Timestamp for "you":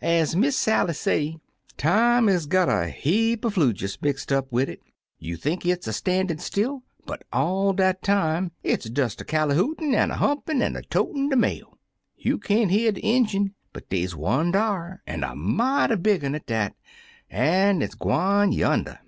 5.18-5.36, 12.16-12.38